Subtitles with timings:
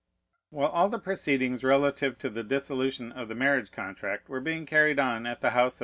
[0.49, 4.97] While all the proceedings relative to the dissolution of the marriage contract were being carried
[4.97, 5.79] on at the house of M.